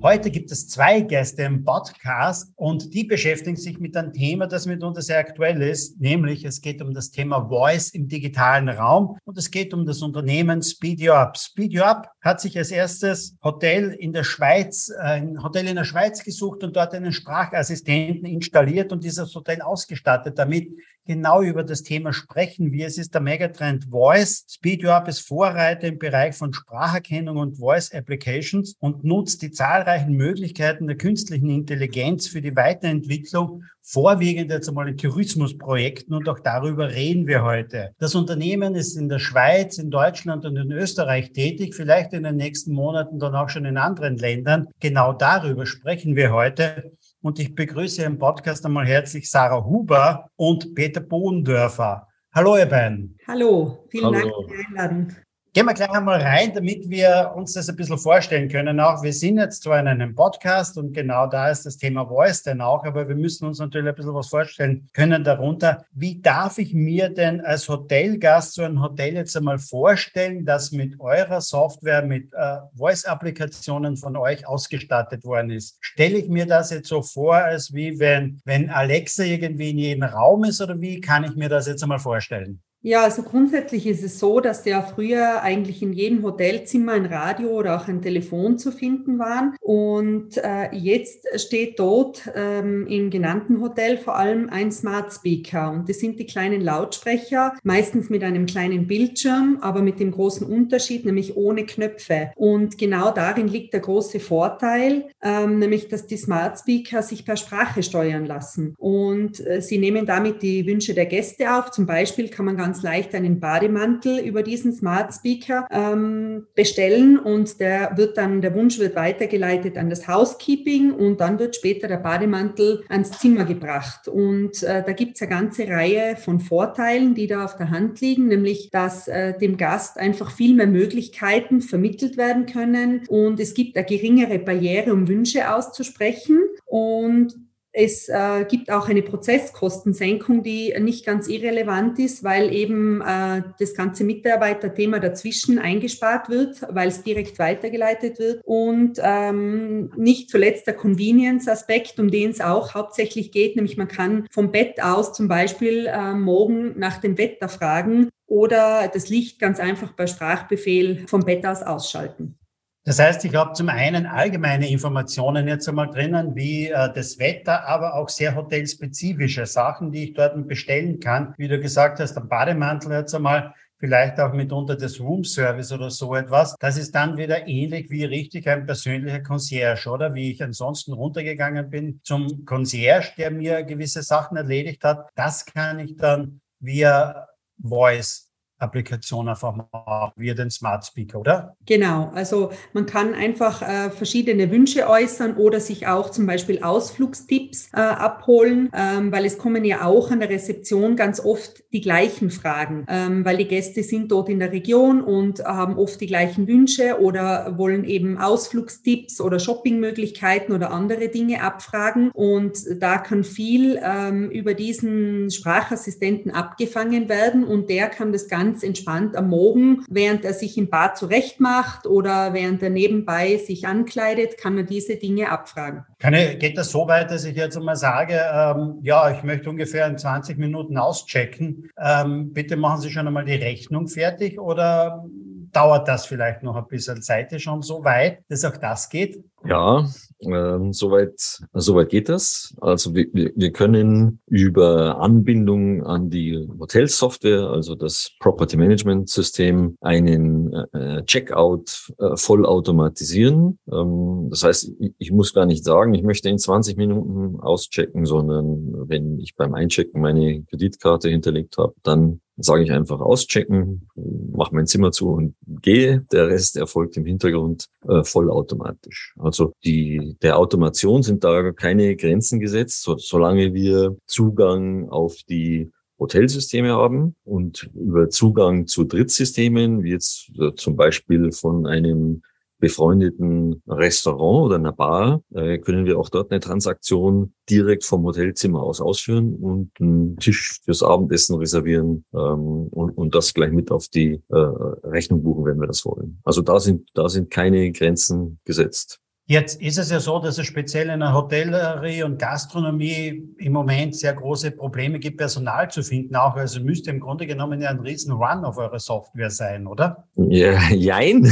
[0.00, 4.64] Heute gibt es zwei Gäste im Podcast und die beschäftigen sich mit einem Thema, das
[4.64, 9.36] mitunter sehr aktuell ist, nämlich es geht um das Thema Voice im digitalen Raum und
[9.36, 11.36] es geht um das Unternehmen Speed You Up.
[11.36, 15.76] Speed You Up hat sich als erstes Hotel in der Schweiz, äh, ein Hotel in
[15.76, 20.68] der Schweiz gesucht und dort einen Sprachassistenten installiert und dieses Hotel ausgestattet, damit
[21.08, 22.86] genau über das Thema sprechen wir.
[22.86, 24.44] Es ist der Megatrend Voice.
[24.48, 29.50] Speed You Up ist Vorreiter im Bereich von Spracherkennung und Voice Applications und nutzt die
[29.50, 36.40] zahlreichen Möglichkeiten der künstlichen Intelligenz für die Weiterentwicklung, vorwiegend jetzt einmal in Tourismusprojekten und auch
[36.40, 37.94] darüber reden wir heute.
[37.98, 42.36] Das Unternehmen ist in der Schweiz, in Deutschland und in Österreich tätig, vielleicht in den
[42.36, 44.68] nächsten Monaten dann auch schon in anderen Ländern.
[44.80, 46.92] Genau darüber sprechen wir heute.
[47.22, 52.06] Und ich begrüße im Podcast einmal herzlich Sarah Huber und Peter Bohendörfer.
[52.34, 53.16] Hallo, ihr beiden.
[53.26, 54.18] Hallo, vielen Hallo.
[54.18, 55.27] Dank für die Einladung.
[55.54, 58.78] Gehen wir gleich einmal rein, damit wir uns das ein bisschen vorstellen können.
[58.80, 62.42] Auch wir sind jetzt zwar in einem Podcast und genau da ist das Thema Voice
[62.42, 65.86] dann auch, aber wir müssen uns natürlich ein bisschen was vorstellen können darunter.
[65.90, 71.00] Wie darf ich mir denn als Hotelgast so ein Hotel jetzt einmal vorstellen, das mit
[71.00, 75.78] eurer Software, mit äh, Voice-Applikationen von euch ausgestattet worden ist?
[75.80, 80.02] Stelle ich mir das jetzt so vor, als wie wenn, wenn Alexa irgendwie in jedem
[80.02, 82.60] Raum ist oder wie kann ich mir das jetzt einmal vorstellen?
[82.80, 87.50] Ja, also grundsätzlich ist es so, dass ja früher eigentlich in jedem Hotelzimmer ein Radio
[87.50, 89.56] oder auch ein Telefon zu finden waren.
[89.60, 95.72] Und äh, jetzt steht dort ähm, im genannten Hotel vor allem ein Smart Speaker.
[95.72, 100.46] Und das sind die kleinen Lautsprecher, meistens mit einem kleinen Bildschirm, aber mit dem großen
[100.46, 102.30] Unterschied, nämlich ohne Knöpfe.
[102.36, 107.36] Und genau darin liegt der große Vorteil, ähm, nämlich dass die Smart Speaker sich per
[107.36, 108.76] Sprache steuern lassen.
[108.78, 111.72] Und äh, sie nehmen damit die Wünsche der Gäste auf.
[111.72, 117.18] Zum Beispiel kann man ganz ganz leicht einen Bademantel über diesen Smart Speaker ähm, bestellen
[117.18, 121.88] und der wird dann, der Wunsch wird weitergeleitet an das Housekeeping und dann wird später
[121.88, 124.06] der Bademantel ans Zimmer gebracht.
[124.06, 128.02] Und äh, da gibt es eine ganze Reihe von Vorteilen, die da auf der Hand
[128.02, 133.54] liegen, nämlich dass äh, dem Gast einfach viel mehr Möglichkeiten vermittelt werden können und es
[133.54, 136.42] gibt eine geringere Barriere, um Wünsche auszusprechen.
[136.66, 137.34] Und
[137.72, 143.74] es äh, gibt auch eine Prozesskostensenkung, die nicht ganz irrelevant ist, weil eben äh, das
[143.74, 148.40] ganze Mitarbeiterthema dazwischen eingespart wird, weil es direkt weitergeleitet wird.
[148.44, 154.26] Und ähm, nicht zuletzt der Convenience-Aspekt, um den es auch hauptsächlich geht, nämlich man kann
[154.30, 159.60] vom Bett aus zum Beispiel äh, morgen nach dem Wetter fragen oder das Licht ganz
[159.60, 162.38] einfach per Sprachbefehl vom Bett aus ausschalten.
[162.88, 167.68] Das heißt, ich habe zum einen allgemeine Informationen jetzt einmal drinnen, wie äh, das Wetter,
[167.68, 171.34] aber auch sehr hotelspezifische Sachen, die ich dort bestellen kann.
[171.36, 176.14] Wie du gesagt hast, der Bademantel jetzt einmal, vielleicht auch mitunter das Roomservice oder so
[176.14, 176.56] etwas.
[176.60, 180.14] Das ist dann wieder ähnlich wie richtig ein persönlicher Concierge, oder?
[180.14, 185.10] Wie ich ansonsten runtergegangen bin zum Concierge, der mir gewisse Sachen erledigt hat.
[185.14, 187.28] Das kann ich dann via
[187.62, 188.27] Voice
[188.58, 191.56] Applikation einfach mal wie den Smart Speaker, oder?
[191.66, 197.70] Genau, also man kann einfach äh, verschiedene Wünsche äußern oder sich auch zum Beispiel Ausflugstipps
[197.72, 202.30] äh, abholen, ähm, weil es kommen ja auch an der Rezeption ganz oft die gleichen
[202.30, 206.48] Fragen, ähm, weil die Gäste sind dort in der Region und haben oft die gleichen
[206.48, 213.78] Wünsche oder wollen eben Ausflugstipps oder Shoppingmöglichkeiten oder andere Dinge abfragen und da kann viel
[213.82, 219.84] ähm, über diesen Sprachassistenten abgefangen werden und der kann das Ganze ganz entspannt am Morgen,
[219.90, 224.96] während er sich im Bad zurechtmacht oder während er nebenbei sich ankleidet, kann er diese
[224.96, 225.84] Dinge abfragen.
[226.00, 229.86] Ich, geht das so weit, dass ich jetzt einmal sage, ähm, ja, ich möchte ungefähr
[229.86, 231.68] in 20 Minuten auschecken.
[231.78, 235.04] Ähm, bitte machen Sie schon einmal die Rechnung fertig oder
[235.52, 237.02] dauert das vielleicht noch ein bisschen?
[237.02, 239.22] Seid ihr schon so weit, dass auch das geht?
[239.44, 239.86] Ja,
[240.20, 241.14] ähm, soweit,
[241.52, 242.54] soweit geht das.
[242.60, 250.52] Also wir, wir können über Anbindung an die Hotelsoftware, also das Property Management System, einen
[250.72, 253.58] äh, Checkout äh, voll automatisieren.
[253.70, 258.04] Ähm, das heißt, ich, ich muss gar nicht sagen, ich möchte in 20 Minuten auschecken,
[258.04, 263.88] sondern wenn ich beim Einchecken meine Kreditkarte hinterlegt habe, dann sage ich einfach auschecken,
[264.32, 266.06] mache mein Zimmer zu und gehe.
[266.12, 269.14] Der Rest erfolgt im Hintergrund äh, vollautomatisch.
[269.18, 275.70] Also die, der Automation sind da keine Grenzen gesetzt, so, solange wir Zugang auf die
[275.98, 282.22] Hotelsysteme haben und über Zugang zu Drittsystemen, wie jetzt äh, zum Beispiel von einem
[282.58, 288.62] befreundeten Restaurant oder einer Bar, äh, können wir auch dort eine Transaktion direkt vom Hotelzimmer
[288.62, 293.88] aus ausführen und einen Tisch fürs Abendessen reservieren ähm, und, und das gleich mit auf
[293.88, 296.20] die äh, Rechnung buchen, wenn wir das wollen.
[296.24, 299.00] Also da sind, da sind keine Grenzen gesetzt.
[299.30, 303.94] Jetzt ist es ja so, dass es speziell in der Hotellerie und Gastronomie im Moment
[303.94, 306.16] sehr große Probleme gibt, Personal zu finden.
[306.16, 310.08] Auch also müsste im Grunde genommen ja ein riesen Run auf eure Software sein, oder?
[310.14, 311.24] Ja, jein.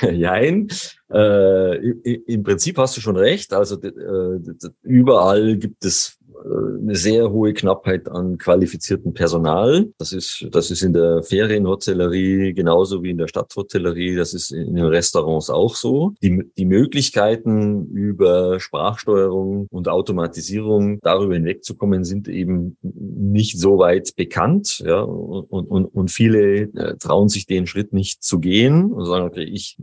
[0.00, 0.68] jein.
[1.12, 3.52] Äh, Im Prinzip hast du schon recht.
[3.52, 4.40] Also äh,
[4.80, 9.86] überall gibt es eine sehr hohe Knappheit an qualifiziertem Personal.
[9.98, 14.16] Das ist, das ist in der Ferienhotellerie genauso wie in der Stadthotellerie.
[14.16, 16.14] Das ist in den Restaurants auch so.
[16.22, 24.82] Die, die Möglichkeiten über Sprachsteuerung und Automatisierung darüber hinwegzukommen sind eben nicht so weit bekannt.
[24.84, 29.26] Ja, und, und, und viele äh, trauen sich den Schritt nicht zu gehen und sagen,
[29.26, 29.78] okay, ich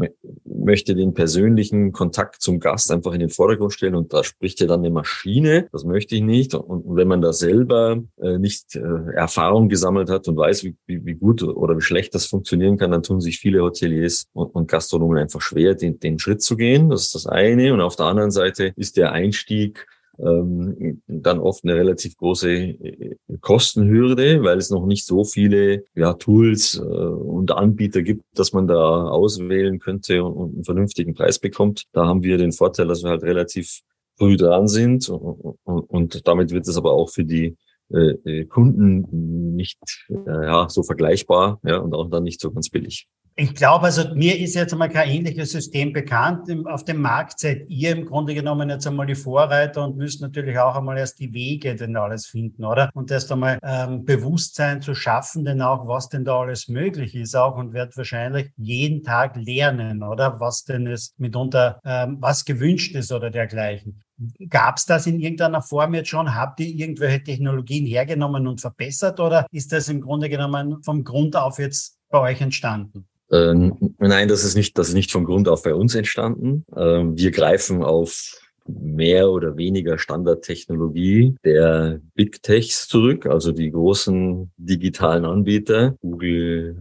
[0.63, 4.67] möchte den persönlichen Kontakt zum Gast einfach in den Vordergrund stellen und da spricht ja
[4.67, 5.67] dann eine Maschine.
[5.71, 6.53] Das möchte ich nicht.
[6.55, 8.81] Und wenn man da selber äh, nicht äh,
[9.13, 12.91] Erfahrung gesammelt hat und weiß, wie, wie, wie gut oder wie schlecht das funktionieren kann,
[12.91, 16.89] dann tun sich viele Hoteliers und, und Gastronomen einfach schwer, den, den Schritt zu gehen.
[16.89, 17.73] Das ist das eine.
[17.73, 19.87] Und auf der anderen Seite ist der Einstieg
[20.19, 26.13] ähm, dann oft eine relativ große äh, Kostenhürde, weil es noch nicht so viele ja,
[26.13, 31.39] Tools äh, und Anbieter gibt, dass man da auswählen könnte und, und einen vernünftigen Preis
[31.39, 31.85] bekommt.
[31.93, 33.81] Da haben wir den Vorteil, dass wir halt relativ
[34.17, 37.57] früh dran sind und, und damit wird es aber auch für die
[37.91, 39.79] äh, äh, Kunden nicht
[40.25, 43.07] ja, so vergleichbar ja, und auch dann nicht so ganz billig.
[43.35, 46.47] Ich glaube, also mir ist jetzt einmal kein ähnliches System bekannt.
[46.67, 50.59] Auf dem Markt seid ihr im Grunde genommen jetzt einmal die Vorreiter und müsst natürlich
[50.59, 52.91] auch einmal erst die Wege denn alles finden, oder?
[52.93, 57.35] Und erst einmal ähm, Bewusstsein zu schaffen, denn auch was denn da alles möglich ist
[57.35, 60.39] auch und wird wahrscheinlich jeden Tag lernen, oder?
[60.39, 64.03] Was denn es mitunter, ähm, was gewünscht ist oder dergleichen.
[64.47, 66.35] Gab es das in irgendeiner Form jetzt schon?
[66.35, 71.35] Habt ihr irgendwelche Technologien hergenommen und verbessert oder ist das im Grunde genommen vom Grund
[71.35, 73.07] auf jetzt bei euch entstanden?
[73.33, 76.65] Äh, nein, das ist nicht, das ist nicht von Grund auf bei uns entstanden.
[76.75, 84.51] Äh, wir greifen auf mehr oder weniger Standardtechnologie der Big Techs zurück, also die großen
[84.57, 86.77] digitalen Anbieter, Google,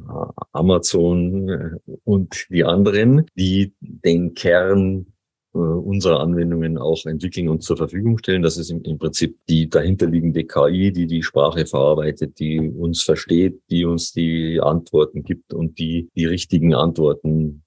[0.52, 1.70] Amazon äh,
[2.04, 5.06] und die anderen, die den Kern
[5.54, 8.42] äh, unsere Anwendungen auch entwickeln und zur Verfügung stellen.
[8.42, 13.60] Das ist im, im, Prinzip die dahinterliegende KI, die die Sprache verarbeitet, die uns versteht,
[13.70, 17.62] die uns die Antworten gibt und die die richtigen Antworten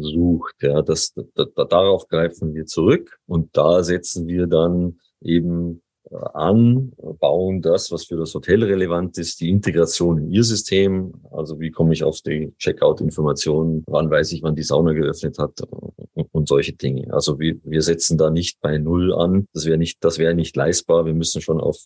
[0.00, 0.54] sucht.
[0.62, 6.92] Ja, das, da, da, darauf greifen wir zurück und da setzen wir dann eben an,
[7.20, 11.14] bauen das, was für das Hotel relevant ist, die Integration in ihr System.
[11.30, 15.60] Also wie komme ich auf die Checkout-Informationen, wann weiß ich, wann die Sauna geöffnet hat
[16.32, 17.12] und solche Dinge.
[17.12, 19.46] Also wir, wir setzen da nicht bei Null an.
[19.52, 21.04] Das wäre nicht, das wäre nicht leistbar.
[21.04, 21.76] Wir müssen schon auf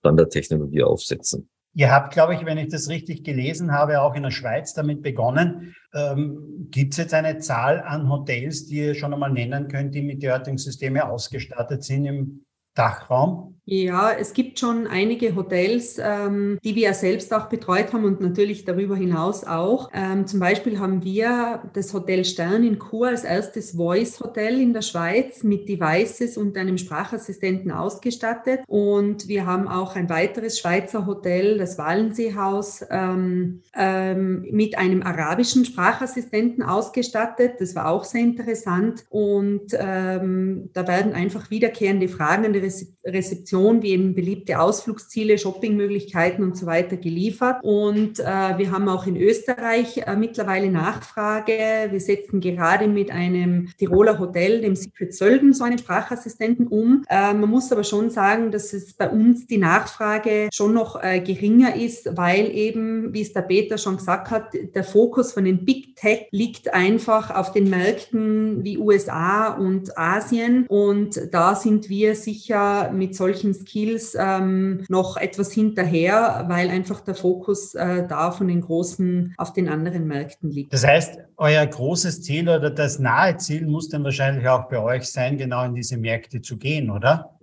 [0.00, 1.48] Standardtechnologie aufsetzen.
[1.74, 5.02] Ihr habt, glaube ich, wenn ich das richtig gelesen habe, auch in der Schweiz damit
[5.02, 5.74] begonnen.
[5.94, 10.02] Ähm, Gibt es jetzt eine Zahl an Hotels, die ihr schon einmal nennen könnt, die
[10.02, 12.44] mit derartigen Systemen ausgestattet sind im
[12.74, 13.57] Dachraum?
[13.70, 18.64] Ja, es gibt schon einige Hotels, ähm, die wir selbst auch betreut haben und natürlich
[18.64, 19.90] darüber hinaus auch.
[19.92, 24.80] Ähm, zum Beispiel haben wir das Hotel Stern in Chur als erstes Voice-Hotel in der
[24.80, 28.60] Schweiz mit Devices und einem Sprachassistenten ausgestattet.
[28.66, 35.66] Und wir haben auch ein weiteres Schweizer Hotel, das Wallenseehaus, ähm, ähm, mit einem arabischen
[35.66, 37.56] Sprachassistenten ausgestattet.
[37.58, 39.04] Das war auch sehr interessant.
[39.10, 42.62] Und ähm, da werden einfach wiederkehrende Fragen an die
[43.04, 47.58] Rezeption Destination wie eben beliebte Ausflugsziele, Shoppingmöglichkeiten und so weiter geliefert.
[47.62, 48.24] Und äh,
[48.58, 51.88] wir haben auch in Österreich äh, mittlerweile Nachfrage.
[51.90, 57.04] Wir setzen gerade mit einem Tiroler Hotel, dem Secret Sölden, so einen Sprachassistenten um.
[57.08, 61.20] Äh, man muss aber schon sagen, dass es bei uns die Nachfrage schon noch äh,
[61.20, 65.64] geringer ist, weil eben, wie es der Peter schon gesagt hat, der Fokus von den
[65.64, 70.66] Big Tech liegt einfach auf den Märkten wie USA und Asien.
[70.68, 77.00] Und da sind wir sicher mit solchen solchen Skills ähm, noch etwas hinterher, weil einfach
[77.00, 80.72] der Fokus äh, da von den großen auf den anderen Märkten liegt.
[80.72, 85.10] Das heißt, euer großes Ziel oder das nahe Ziel muss dann wahrscheinlich auch bei euch
[85.10, 87.38] sein, genau in diese Märkte zu gehen, oder?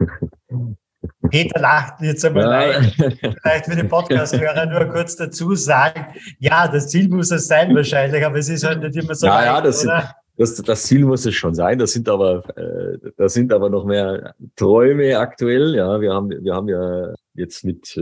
[1.30, 3.10] Peter lacht jetzt einmal ja.
[3.42, 6.08] Vielleicht für den Podcast-Hörer nur kurz dazu sagen,
[6.40, 9.26] ja, das Ziel muss es sein wahrscheinlich, aber es ist halt nicht immer so.
[9.26, 10.16] Ja, leicht, ja, das, oder?
[10.38, 11.80] Das, das Ziel muss es schon sein.
[11.80, 15.76] Das sind aber, äh, das sind aber noch mehr Träume aktuell.
[15.76, 18.02] Ja, wir haben, wir haben ja jetzt mit äh,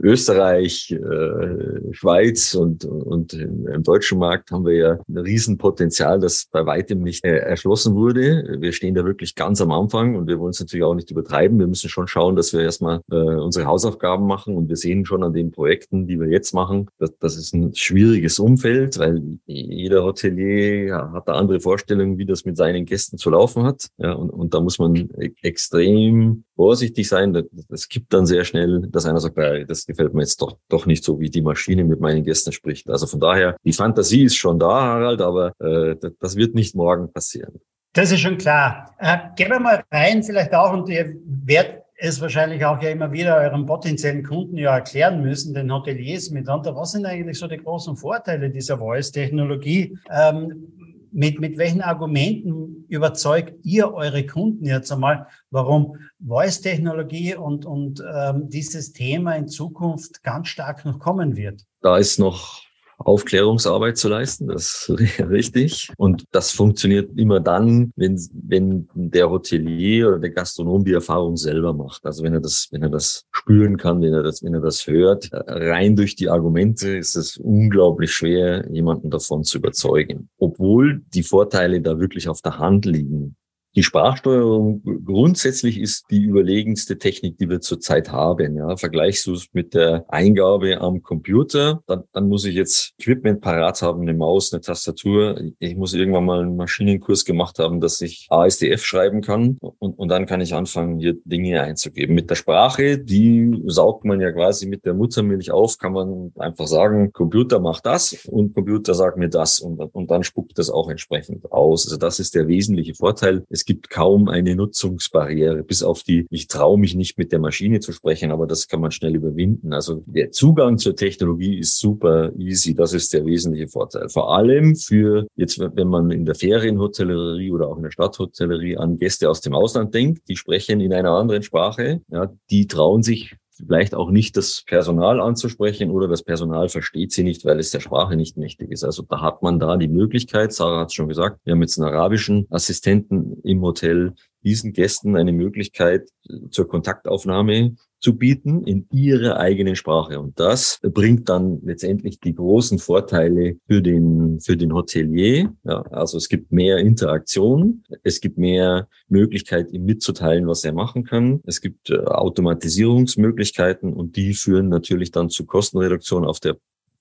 [0.00, 6.64] Österreich, äh, Schweiz und, und im deutschen Markt haben wir ja ein Riesenpotenzial, das bei
[6.66, 8.58] weitem nicht äh, erschlossen wurde.
[8.60, 11.58] Wir stehen da wirklich ganz am Anfang und wir wollen es natürlich auch nicht übertreiben.
[11.58, 15.22] Wir müssen schon schauen, dass wir erstmal äh, unsere Hausaufgaben machen und wir sehen schon
[15.22, 20.04] an den Projekten, die wir jetzt machen, dass das ist ein schwieriges Umfeld, weil jeder
[20.04, 23.88] Hotelier hat da andere Vorstellungen, wie das mit seinen Gästen zu laufen hat.
[23.98, 27.40] Ja, und, und da muss man e-, extrem vorsichtig sein.
[27.70, 29.38] Es gibt dann sehr schnell, dass einer sagt,
[29.68, 32.90] das gefällt mir jetzt doch, doch nicht so, wie die Maschine mit meinen Gästen spricht.
[32.90, 37.12] Also von daher, die Fantasie ist schon da, Harald, aber äh, das wird nicht morgen
[37.12, 37.60] passieren.
[37.92, 38.92] Das ist schon klar.
[38.98, 43.12] Äh, gehen wir mal rein, vielleicht auch, und ihr werdet es wahrscheinlich auch ja immer
[43.12, 46.74] wieder euren potenziellen Kunden ja erklären müssen, den Hoteliers mitunter.
[46.74, 49.96] Was sind eigentlich so die großen Vorteile dieser Voice-Technologie?
[50.10, 50.77] Ähm,
[51.12, 55.96] mit, mit welchen Argumenten überzeugt ihr eure Kunden jetzt einmal, warum
[56.26, 61.64] Voice-Technologie und, und ähm, dieses Thema in Zukunft ganz stark noch kommen wird?
[61.80, 62.67] Da ist noch
[62.98, 65.88] Aufklärungsarbeit zu leisten, das ist richtig.
[65.96, 71.72] Und das funktioniert immer dann, wenn, wenn der Hotelier oder der Gastronom die Erfahrung selber
[71.72, 72.04] macht.
[72.04, 74.86] Also wenn er das, wenn er das spüren kann, wenn er das, wenn er das
[74.86, 80.28] hört, rein durch die Argumente ist es unglaublich schwer, jemanden davon zu überzeugen.
[80.38, 83.36] Obwohl die Vorteile da wirklich auf der Hand liegen.
[83.76, 88.56] Die Sprachsteuerung grundsätzlich ist die überlegenste Technik, die wir zurzeit haben.
[88.56, 93.40] Ja, vergleichst du es mit der Eingabe am Computer, dann, dann muss ich jetzt Equipment
[93.40, 95.40] parat haben, eine Maus, eine Tastatur.
[95.58, 100.08] Ich muss irgendwann mal einen Maschinenkurs gemacht haben, dass ich ASDF schreiben kann und, und
[100.08, 102.14] dann kann ich anfangen, hier Dinge einzugeben.
[102.14, 106.66] Mit der Sprache, die saugt man ja quasi mit der Muttermilch auf, kann man einfach
[106.66, 110.88] sagen, Computer macht das und Computer sagt mir das und, und dann spuckt das auch
[110.88, 111.86] entsprechend aus.
[111.86, 113.44] Also das ist der wesentliche Vorteil.
[113.50, 117.80] Es gibt kaum eine Nutzungsbarriere, bis auf die, ich traue mich nicht mit der Maschine
[117.80, 119.74] zu sprechen, aber das kann man schnell überwinden.
[119.74, 122.74] Also der Zugang zur Technologie ist super easy.
[122.74, 124.08] Das ist der wesentliche Vorteil.
[124.08, 128.96] Vor allem für jetzt, wenn man in der Ferienhotellerie oder auch in der Stadthotellerie an
[128.96, 133.36] Gäste aus dem Ausland denkt, die sprechen in einer anderen Sprache, ja, die trauen sich
[133.58, 137.80] vielleicht auch nicht das Personal anzusprechen oder das Personal versteht sie nicht, weil es der
[137.80, 138.84] Sprache nicht mächtig ist.
[138.84, 141.78] Also da hat man da die Möglichkeit, Sarah hat es schon gesagt, wir haben jetzt
[141.78, 146.08] einen arabischen Assistenten im Hotel, diesen Gästen eine Möglichkeit
[146.50, 150.20] zur Kontaktaufnahme zu bieten in ihrer eigenen Sprache.
[150.20, 155.52] Und das bringt dann letztendlich die großen Vorteile für den, für den Hotelier.
[155.64, 161.04] Ja, also es gibt mehr Interaktion, es gibt mehr Möglichkeit, ihm mitzuteilen, was er machen
[161.04, 161.40] kann.
[161.44, 166.56] Es gibt äh, Automatisierungsmöglichkeiten und die führen natürlich dann zu Kostenreduktion auf der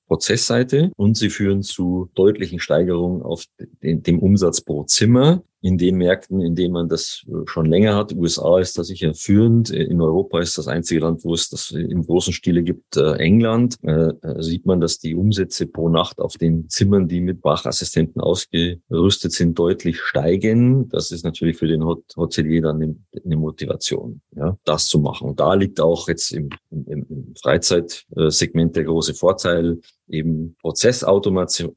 [0.08, 3.46] Prozessseite und sie führen zu deutlichen Steigerungen auf
[3.84, 8.14] dem, dem Umsatz pro Zimmer in den Märkten, in denen man das schon länger hat.
[8.14, 9.70] USA ist da sicher führend.
[9.72, 13.78] In Europa ist das einzige Land, wo es das im großen Stile gibt, äh, England.
[13.84, 19.32] Äh, sieht man, dass die Umsätze pro Nacht auf den Zimmern, die mit Wachassistenten ausgerüstet
[19.32, 20.90] sind, deutlich steigen.
[20.90, 25.30] Das ist natürlich für den Hotelier dann eine Motivation, ja, das zu machen.
[25.30, 31.76] Und da liegt auch jetzt im, im, im Freizeitsegment der große Vorteil, eben Prozessautomation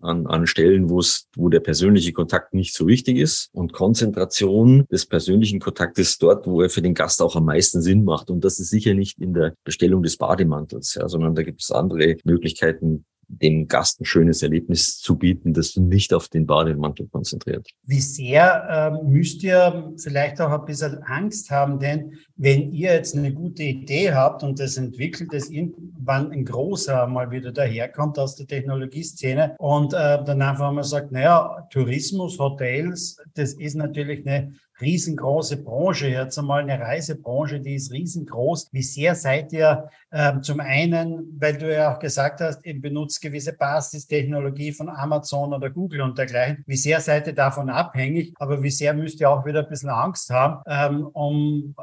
[0.00, 4.86] an, an Stellen, wo es, wo der persönliche Kontakt nicht so wichtig ist und Konzentration
[4.90, 8.30] des persönlichen Kontaktes dort, wo er für den Gast auch am meisten Sinn macht.
[8.30, 11.70] Und das ist sicher nicht in der Bestellung des Bademantels, ja, sondern da gibt es
[11.70, 17.68] andere Möglichkeiten, dem Gast ein schönes Erlebnis zu bieten, das nicht auf den Bademantel konzentriert.
[17.84, 23.16] Wie sehr äh, müsst ihr vielleicht auch ein bisschen Angst haben, denn wenn ihr jetzt
[23.16, 28.36] eine gute Idee habt und das entwickelt, dass irgendwann ein großer mal wieder daherkommt aus
[28.36, 34.52] der Technologieszene und äh, dann einfach mal sagt, naja, Tourismus, Hotels, das ist natürlich eine
[34.80, 38.68] riesengroße Branche, jetzt einmal eine Reisebranche, die ist riesengroß.
[38.72, 43.20] Wie sehr seid ihr äh, zum einen, weil du ja auch gesagt hast, ihr benutzt
[43.20, 48.62] gewisse Basistechnologie von Amazon oder Google und dergleichen, wie sehr seid ihr davon abhängig, aber
[48.62, 51.74] wie sehr müsst ihr auch wieder ein bisschen Angst haben, ähm, um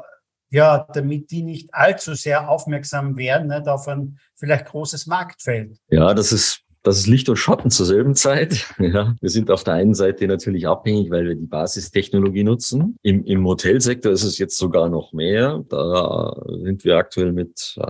[0.50, 5.78] ja, damit die nicht allzu sehr aufmerksam werden nicht, auf ein vielleicht großes Marktfeld.
[5.88, 8.66] Ja, das ist das ist Licht und Schatten zur selben Zeit.
[8.82, 12.96] Ja, wir sind auf der einen Seite natürlich abhängig, weil wir die Basistechnologie nutzen.
[13.02, 15.64] Im, im Hotelsektor ist es jetzt sogar noch mehr.
[15.68, 17.82] Da sind wir aktuell mit äh,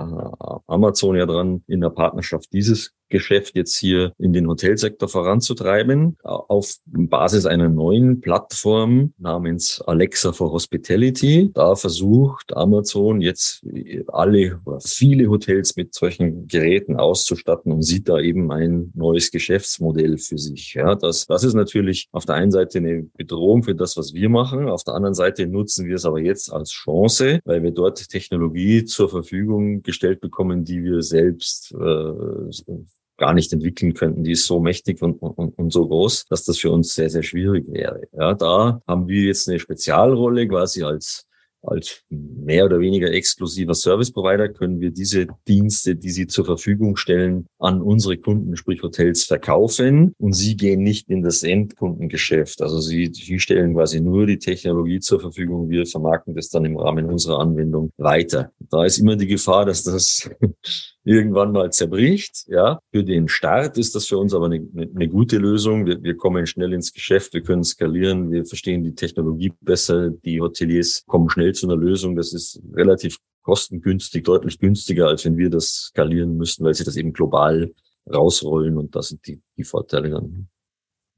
[0.66, 6.76] Amazon ja dran, in der Partnerschaft dieses Geschäft jetzt hier in den Hotelsektor voranzutreiben, auf
[6.86, 11.50] Basis einer neuen Plattform namens Alexa for Hospitality.
[11.52, 13.64] Da versucht Amazon jetzt
[14.08, 20.16] alle oder viele Hotels mit solchen Geräten auszustatten und sieht da eben ein neues Geschäftsmodell
[20.16, 20.72] für sich.
[20.74, 24.30] Ja, das, das ist natürlich auf der einen Seite eine Bedrohung für das, was wir
[24.30, 24.68] machen.
[24.70, 28.84] Auf der anderen Seite nutzen wir es aber jetzt als Chance, weil wir dort Technologie
[28.86, 32.50] zur Verfügung gestellt bekommen, die wir selbst äh,
[33.18, 34.24] gar nicht entwickeln könnten.
[34.24, 37.22] Die ist so mächtig und, und, und so groß, dass das für uns sehr, sehr
[37.22, 38.02] schwierig wäre.
[38.12, 41.26] Ja, da haben wir jetzt eine Spezialrolle quasi als
[41.62, 46.96] als mehr oder weniger exklusiver Service Provider können wir diese Dienste, die sie zur Verfügung
[46.96, 52.62] stellen, an unsere Kunden, sprich Hotels, verkaufen und sie gehen nicht in das Endkundengeschäft.
[52.62, 55.68] Also sie, sie stellen quasi nur die Technologie zur Verfügung.
[55.68, 58.52] Wir vermarkten das dann im Rahmen unserer Anwendung weiter.
[58.58, 60.28] Da ist immer die Gefahr, dass das
[61.04, 62.44] irgendwann mal zerbricht.
[62.48, 65.86] Ja, für den Start ist das für uns aber eine, eine gute Lösung.
[65.86, 70.40] Wir, wir, kommen schnell ins Geschäft, wir können skalieren, wir verstehen die Technologie besser, die
[70.40, 72.16] Hoteliers kommen schnell zu einer Lösung.
[72.16, 76.96] Das ist relativ kostengünstig, deutlich günstiger, als wenn wir das skalieren müssten, weil sie das
[76.96, 77.72] eben global
[78.12, 80.48] rausrollen und das sind die, die Vorteile dann.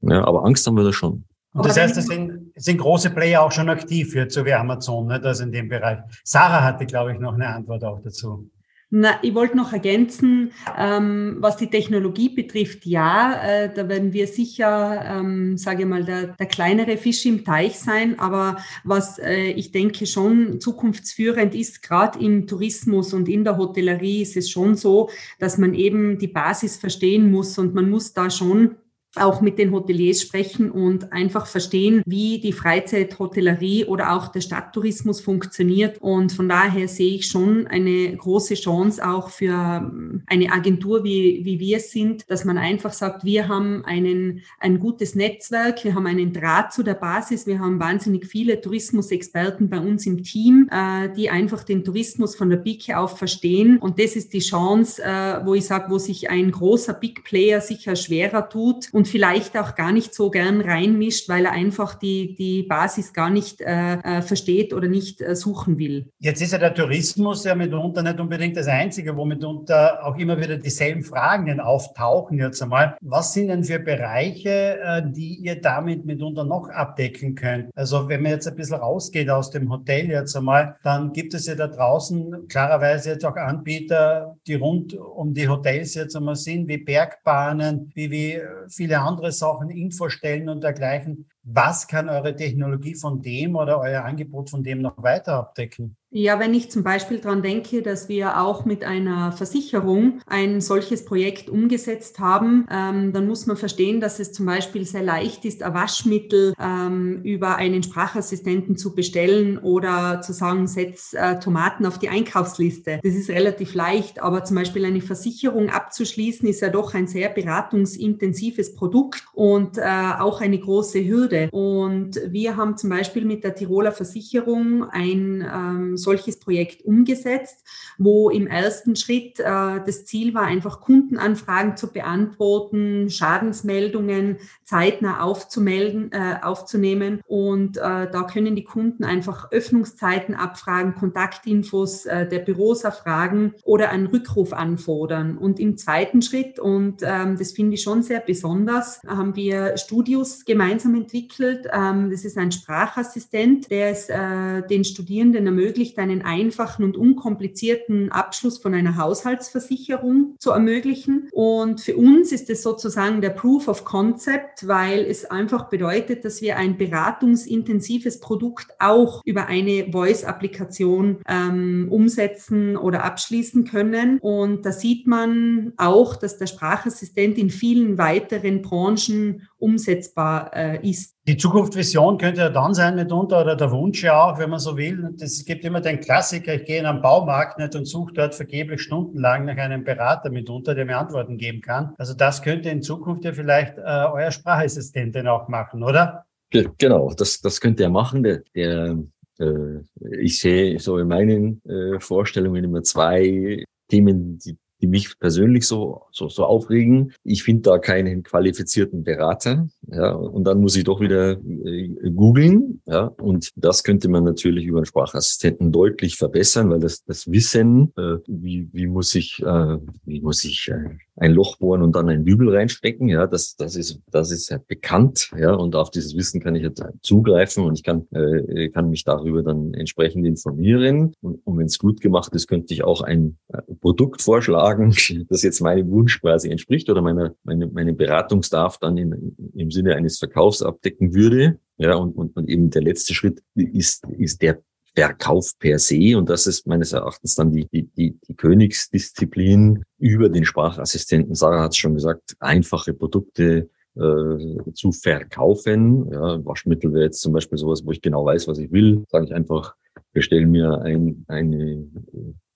[0.01, 1.25] Ja, aber Angst haben wir da schon.
[1.53, 5.07] Und das heißt, es sind, sind große Player auch schon aktiv jetzt, so wie Amazon,
[5.07, 5.99] ne, das in dem Bereich.
[6.23, 8.49] Sarah hatte, glaube ich, noch eine Antwort auch dazu.
[8.91, 14.27] Na, ich wollte noch ergänzen, ähm, was die Technologie betrifft, ja, äh, da werden wir
[14.27, 19.47] sicher, ähm, sage ich mal, der, der kleinere Fisch im Teich sein, aber was äh,
[19.47, 24.75] ich denke schon zukunftsführend ist, gerade im Tourismus und in der Hotellerie ist es schon
[24.75, 28.75] so, dass man eben die Basis verstehen muss und man muss da schon
[29.15, 35.21] auch mit den Hoteliers sprechen und einfach verstehen, wie die Freizeithotellerie oder auch der Stadttourismus
[35.21, 35.97] funktioniert.
[36.01, 41.41] Und von daher sehe ich schon eine große Chance auch für ähm, eine Agentur, wie,
[41.43, 45.95] wie wir es sind, dass man einfach sagt, wir haben einen, ein gutes Netzwerk, wir
[45.95, 50.69] haben einen Draht zu der Basis, wir haben wahnsinnig viele Tourismusexperten bei uns im Team,
[50.71, 53.77] äh, die einfach den Tourismus von der Pike auf verstehen.
[53.77, 57.61] Und das ist die Chance, äh, wo ich sage, wo sich ein großer Big Player
[57.61, 62.35] sicher schwerer tut und vielleicht auch gar nicht so gern reinmischt, weil er einfach die,
[62.35, 66.11] die Basis gar nicht äh, äh, versteht oder nicht äh, suchen will.
[66.19, 70.39] Jetzt ist ja der Tourismus ja mitunter nicht unbedingt das Einzige, wo mitunter auch immer
[70.39, 72.97] wieder dieselben Fragen auftauchen jetzt einmal.
[73.01, 77.69] Was sind denn für Bereiche, äh, die ihr damit mitunter noch abdecken könnt?
[77.75, 81.47] Also wenn man jetzt ein bisschen rausgeht aus dem Hotel jetzt einmal, dann gibt es
[81.47, 86.67] ja da draußen klarerweise jetzt auch Anbieter, die rund um die Hotels jetzt einmal sind,
[86.67, 91.29] wie Bergbahnen, wie, wie viele viele andere Sachen, Infostellen und dergleichen.
[91.43, 95.97] Was kann eure Technologie von dem oder euer Angebot von dem noch weiter abdecken?
[96.17, 101.03] Ja, wenn ich zum Beispiel daran denke, dass wir auch mit einer Versicherung ein solches
[101.03, 105.61] Projekt umgesetzt haben, ähm, dann muss man verstehen, dass es zum Beispiel sehr leicht ist,
[105.61, 111.99] ein Waschmittel ähm, über einen Sprachassistenten zu bestellen oder zu sagen, setz äh, Tomaten auf
[111.99, 113.01] die Einkaufsliste.
[113.03, 117.27] Das ist relativ leicht, aber zum Beispiel eine Versicherung abzuschließen, ist ja doch ein sehr
[117.27, 119.81] beratungsintensives Produkt und äh,
[120.17, 121.49] auch eine große Hürde.
[121.51, 127.65] Und wir haben zum Beispiel mit der Tiroler Versicherung ein ähm, solches Projekt umgesetzt,
[127.97, 136.11] wo im ersten Schritt äh, das Ziel war, einfach Kundenanfragen zu beantworten, Schadensmeldungen zeitnah aufzumelden,
[136.11, 137.21] äh, aufzunehmen.
[137.27, 143.89] Und äh, da können die Kunden einfach Öffnungszeiten abfragen, Kontaktinfos äh, der Büros erfragen oder
[143.89, 145.37] einen Rückruf anfordern.
[145.37, 150.45] Und im zweiten Schritt, und ähm, das finde ich schon sehr besonders, haben wir Studios
[150.45, 151.67] gemeinsam entwickelt.
[151.71, 158.11] Ähm, das ist ein Sprachassistent, der es äh, den Studierenden ermöglicht, einen einfachen und unkomplizierten
[158.11, 161.29] Abschluss von einer Haushaltsversicherung zu ermöglichen.
[161.31, 166.41] Und für uns ist es sozusagen der Proof of Concept, weil es einfach bedeutet, dass
[166.41, 174.19] wir ein beratungsintensives Produkt auch über eine Voice-Applikation ähm, umsetzen oder abschließen können.
[174.19, 181.15] Und da sieht man auch, dass der Sprachassistent in vielen weiteren Branchen umsetzbar äh, ist.
[181.27, 184.77] Die Zukunftsvision könnte ja dann sein mitunter, oder der Wunsch ja auch, wenn man so
[184.77, 185.15] will.
[185.19, 188.81] Es gibt immer den Klassiker, ich gehe in einen Baumarkt nicht und suche dort vergeblich
[188.81, 191.95] stundenlang nach einem Berater mitunter, der mir Antworten geben kann.
[191.97, 196.25] Also das könnte in Zukunft ja vielleicht äh, euer Sprachassistent dann auch machen, oder?
[196.51, 198.21] Genau, das, das könnte er machen.
[198.23, 198.97] Der, der
[199.39, 199.79] äh,
[200.19, 206.03] ich sehe so in meinen äh, Vorstellungen immer zwei Themen, die, die mich persönlich so,
[206.11, 207.13] so, so aufregen.
[207.23, 209.67] Ich finde da keinen qualifizierten Berater.
[209.87, 212.81] Ja, und dann muss ich doch wieder äh, googeln.
[212.85, 217.93] Ja, und das könnte man natürlich über einen Sprachassistenten deutlich verbessern, weil das, das Wissen,
[217.97, 222.09] äh, wie, wie muss ich, äh, wie muss ich äh, ein Loch bohren und dann
[222.09, 223.07] ein Dübel reinstecken.
[223.07, 225.31] Ja, das, das ist, das ist ja bekannt.
[225.37, 229.03] Ja, und auf dieses Wissen kann ich jetzt zugreifen und ich kann, äh, kann mich
[229.03, 231.13] darüber dann entsprechend informieren.
[231.21, 234.64] Und, und wenn es gut gemacht ist, könnte ich auch ein äh, Produkt vorschlagen,
[235.29, 239.95] das jetzt meinem Wunsch quasi entspricht oder meiner, meine, meine Beratungsdarf dann in, im Sinne
[239.95, 241.59] eines Verkaufs abdecken würde.
[241.77, 244.61] Ja, und, und, und eben der letzte Schritt ist, ist der
[244.95, 246.17] Verkauf per se.
[246.17, 251.35] Und das ist meines Erachtens dann die, die, die, die Königsdisziplin über den Sprachassistenten.
[251.35, 256.09] Sarah hat es schon gesagt, einfache Produkte äh, zu verkaufen.
[256.11, 259.03] Ja, Waschmittel wäre jetzt zum Beispiel sowas, wo ich genau weiß, was ich will.
[259.09, 259.75] Sage ich einfach,
[260.13, 261.85] bestell mir ein, eine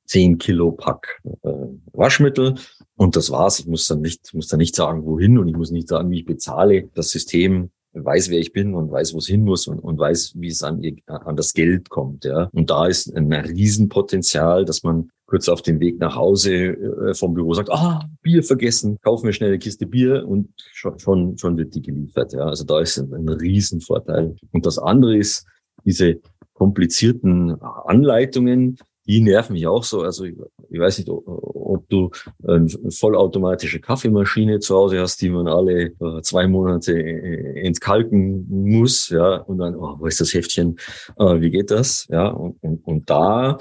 [0.10, 1.50] 10 Kilo Pack äh,
[1.94, 2.56] Waschmittel
[2.96, 3.60] und das war's.
[3.60, 6.20] Ich muss dann nicht, muss dann nicht sagen, wohin und ich muss nicht sagen, wie
[6.20, 6.90] ich bezahle.
[6.96, 10.34] Das System weiß, wer ich bin und weiß, wo es hin muss und, und weiß,
[10.36, 12.26] wie es an, an das Geld kommt.
[12.26, 12.50] Ja.
[12.54, 17.36] Und da ist ein Riesenpotenzial, dass man kurz auf dem Weg nach Hause äh, vom
[17.36, 21.56] Büro sagt, ah, Bier vergessen, kaufen wir schnell eine Kiste Bier und schon, schon, schon
[21.58, 22.34] wird die geliefert.
[22.34, 22.46] Ja.
[22.46, 24.36] Also da ist ein, ein Riesenvorteil.
[24.52, 25.46] Und das andere ist,
[25.86, 26.20] diese
[26.54, 28.78] komplizierten Anleitungen,
[29.10, 30.02] die nerven mich auch so.
[30.04, 30.36] Also ich,
[30.70, 32.12] ich weiß nicht, ob du
[32.48, 39.10] eine vollautomatische Kaffeemaschine zu Hause hast, die man alle äh, zwei Monate äh, entkalken muss,
[39.10, 40.78] ja, und dann, oh, wo ist das Heftchen?
[41.18, 42.08] Äh, wie geht das?
[42.12, 43.58] Ja, und, und, und da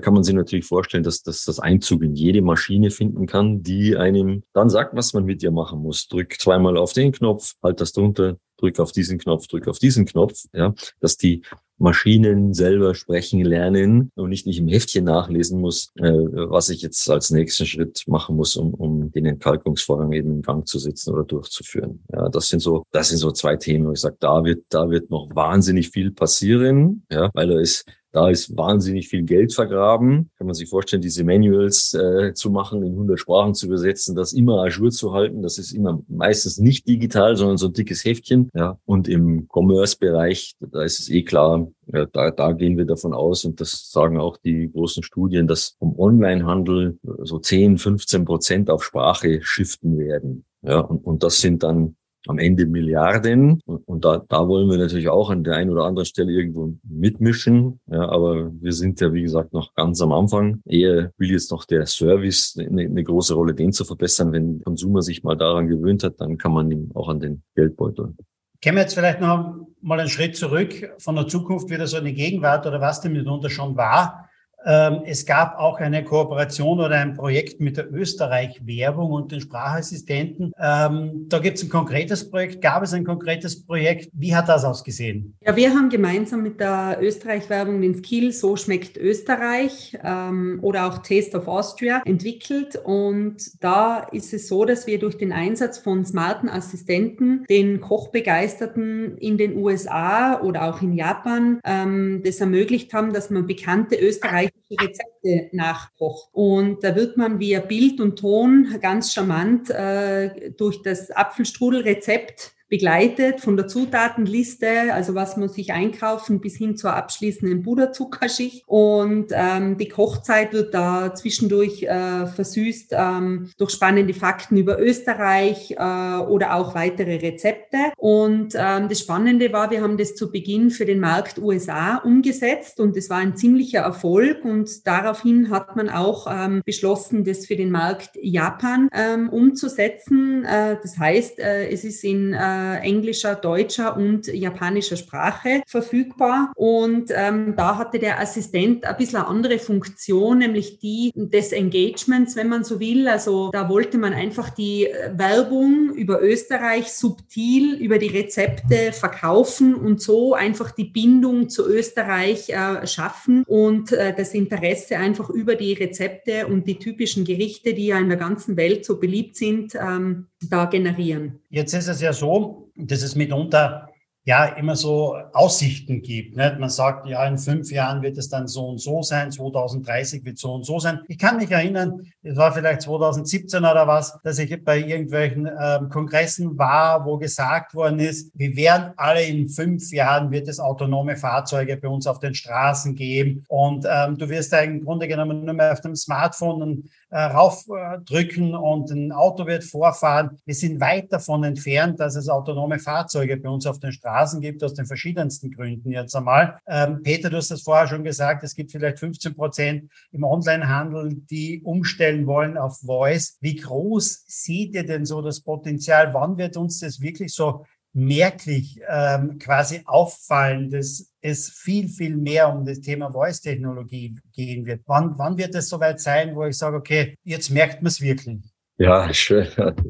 [0.00, 3.96] kann man sich natürlich vorstellen, dass, dass das Einzug in jede Maschine finden kann, die
[3.96, 6.06] einem dann sagt, was man mit ihr machen muss.
[6.06, 10.06] Drück zweimal auf den Knopf, halt das drunter, drück auf diesen Knopf, drück auf diesen
[10.06, 11.42] Knopf, ja, dass die
[11.78, 17.10] Maschinen selber sprechen lernen und ich nicht im Heftchen nachlesen muss, äh, was ich jetzt
[17.10, 21.24] als nächsten Schritt machen muss, um, um den Entkalkungsvorgang eben in Gang zu setzen oder
[21.24, 22.04] durchzuführen.
[22.12, 24.88] Ja, das sind so, das sind so zwei Themen, wo ich sage, da wird, da
[24.90, 30.30] wird noch wahnsinnig viel passieren, ja, weil da ist da ist wahnsinnig viel Geld vergraben.
[30.36, 34.34] Kann man sich vorstellen, diese Manuals äh, zu machen, in 100 Sprachen zu übersetzen, das
[34.34, 35.42] immer ajour zu halten.
[35.42, 38.50] Das ist immer meistens nicht digital, sondern so ein dickes Heftchen.
[38.54, 38.78] Ja.
[38.84, 43.44] Und im Commerce-Bereich, da ist es eh klar, ja, da, da gehen wir davon aus,
[43.44, 48.84] und das sagen auch die großen Studien, dass vom Onlinehandel so 10, 15 Prozent auf
[48.84, 50.44] Sprache shiften werden.
[50.62, 51.96] Ja, und, und das sind dann
[52.26, 53.60] am Ende Milliarden.
[53.64, 57.80] Und, da, da wollen wir natürlich auch an der einen oder anderen Stelle irgendwo mitmischen.
[57.90, 60.60] Ja, aber wir sind ja, wie gesagt, noch ganz am Anfang.
[60.66, 64.32] Eher will jetzt noch der Service eine, eine große Rolle, den zu verbessern.
[64.32, 67.42] Wenn der Konsumer sich mal daran gewöhnt hat, dann kann man ihm auch an den
[67.54, 68.14] Geldbeutel.
[68.60, 72.12] Kämen wir jetzt vielleicht noch mal einen Schritt zurück von der Zukunft wieder so eine
[72.12, 74.28] Gegenwart oder was denn mitunter schon war.
[74.64, 80.52] Ähm, es gab auch eine Kooperation oder ein Projekt mit der Österreich-Werbung und den Sprachassistenten.
[80.58, 82.62] Ähm, da gibt es ein konkretes Projekt.
[82.62, 84.10] Gab es ein konkretes Projekt?
[84.12, 85.36] Wie hat das ausgesehen?
[85.44, 90.98] Ja, wir haben gemeinsam mit der Österreich-Werbung den Skill So schmeckt Österreich ähm, oder auch
[90.98, 92.76] Taste of Austria entwickelt.
[92.84, 99.18] Und da ist es so, dass wir durch den Einsatz von smarten Assistenten den Kochbegeisterten
[99.18, 105.50] in den USA oder auch in Japan das ermöglicht haben, dass man bekannte Österreich Rezepte
[105.52, 106.28] nachkocht.
[106.32, 113.42] Und da wird man via Bild und Ton ganz charmant äh, durch das Apfelstrudelrezept begleitet
[113.42, 118.64] von der Zutatenliste, also was muss ich einkaufen, bis hin zur abschließenden Puderzuckerschicht.
[118.66, 125.72] Und ähm, die Kochzeit wird da zwischendurch äh, versüßt ähm, durch spannende Fakten über Österreich
[125.72, 127.76] äh, oder auch weitere Rezepte.
[127.98, 132.80] Und ähm, das Spannende war, wir haben das zu Beginn für den Markt USA umgesetzt
[132.80, 134.46] und es war ein ziemlicher Erfolg.
[134.46, 140.46] Und daraufhin hat man auch ähm, beschlossen, das für den Markt Japan ähm, umzusetzen.
[140.46, 146.52] Äh, das heißt, äh, es ist in äh, äh, englischer, deutscher und japanischer Sprache verfügbar.
[146.54, 152.36] Und ähm, da hatte der Assistent ein bisschen eine andere Funktion, nämlich die des Engagements,
[152.36, 153.08] wenn man so will.
[153.08, 159.74] Also da wollte man einfach die äh, Werbung über Österreich subtil über die Rezepte verkaufen
[159.74, 165.54] und so einfach die Bindung zu Österreich äh, schaffen und äh, das Interesse einfach über
[165.54, 169.74] die Rezepte und die typischen Gerichte, die ja in der ganzen Welt so beliebt sind,
[169.74, 171.40] ähm, da generieren.
[171.48, 173.88] Jetzt ist es ja so, dass es mitunter
[174.24, 176.36] ja immer so Aussichten gibt.
[176.36, 176.58] Nicht?
[176.58, 180.38] Man sagt, ja, in fünf Jahren wird es dann so und so sein, 2030 wird
[180.38, 181.00] so und so sein.
[181.08, 185.88] Ich kann mich erinnern, es war vielleicht 2017 oder was, dass ich bei irgendwelchen ähm,
[185.88, 191.16] Kongressen war, wo gesagt worden ist, wir werden alle in fünf Jahren wird es autonome
[191.16, 195.44] Fahrzeuge bei uns auf den Straßen geben und ähm, du wirst da im Grunde genommen
[195.44, 196.62] nur mehr auf dem Smartphone
[197.12, 200.38] äh, raufdrücken und ein Auto wird vorfahren.
[200.46, 204.64] Wir sind weit davon entfernt, dass es autonome Fahrzeuge bei uns auf den Straßen gibt,
[204.64, 206.58] aus den verschiedensten Gründen jetzt einmal.
[206.66, 211.16] Ähm, Peter, du hast das vorher schon gesagt, es gibt vielleicht 15 Prozent im Onlinehandel,
[211.30, 213.36] die umstellen wollen auf Voice.
[213.42, 216.14] Wie groß seht ihr denn so das Potenzial?
[216.14, 222.52] Wann wird uns das wirklich so merklich ähm, quasi auffallen, dass es viel, viel mehr
[222.52, 224.82] um das Thema Voice-Technologie gehen wird.
[224.86, 228.42] Wann, wann wird es soweit sein, wo ich sage, okay, jetzt merkt man es wirklich?
[228.78, 229.10] Ja.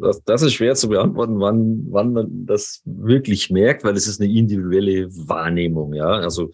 [0.00, 4.20] Das, das ist schwer zu beantworten, wann, wann man das wirklich merkt, weil es ist
[4.20, 5.94] eine individuelle Wahrnehmung.
[5.94, 6.50] Ja, also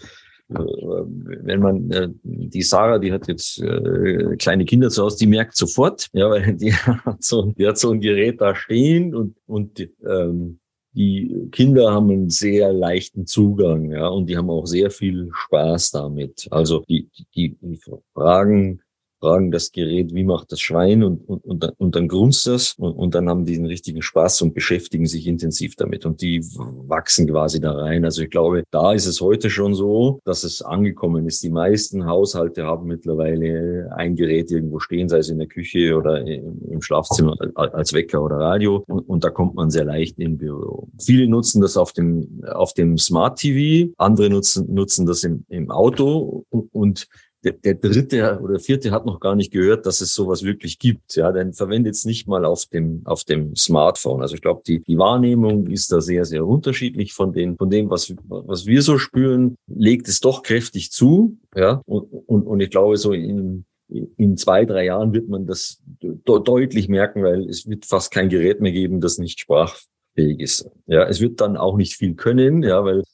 [0.51, 5.27] äh, wenn man äh, die Sarah, die hat jetzt äh, kleine Kinder zu Hause, die
[5.27, 9.37] merkt sofort, ja, weil die hat so, die hat so ein Gerät da stehen und
[9.47, 10.61] und ähm,
[10.99, 15.93] die Kinder haben einen sehr leichten Zugang, ja, und die haben auch sehr viel Spaß
[15.93, 16.49] damit.
[16.51, 17.79] Also die, die, die
[18.13, 18.81] fragen
[19.20, 22.74] fragen das Gerät, wie macht das Schwein und, und, und, dann, und dann grunzt das
[22.78, 26.40] und, und dann haben die einen richtigen Spaß und beschäftigen sich intensiv damit und die
[26.40, 28.04] wachsen quasi da rein.
[28.04, 31.42] Also ich glaube, da ist es heute schon so, dass es angekommen ist.
[31.42, 36.24] Die meisten Haushalte haben mittlerweile ein Gerät irgendwo stehen, sei es in der Küche oder
[36.26, 40.88] im Schlafzimmer als Wecker oder Radio und, und da kommt man sehr leicht im Büro.
[41.00, 45.70] Viele nutzen das auf dem, auf dem Smart TV, andere nutzen, nutzen das im, im
[45.70, 47.09] Auto und, und
[47.44, 51.14] der, der dritte oder vierte hat noch gar nicht gehört, dass es sowas wirklich gibt.
[51.16, 54.22] Ja, denn verwendet es nicht mal auf dem, auf dem Smartphone.
[54.22, 57.90] Also ich glaube, die, die Wahrnehmung ist da sehr, sehr unterschiedlich von den, von dem,
[57.90, 61.38] was, was wir so spüren, legt es doch kräftig zu.
[61.55, 65.81] Ja, und, und, und ich glaube, so in, in zwei, drei Jahren wird man das
[66.03, 70.68] de deutlich merken, weil es wird fast kein Gerät mehr geben, das nicht sprachfähig ist.
[70.87, 73.05] Ja, es wird dann auch nicht viel können, ja, weil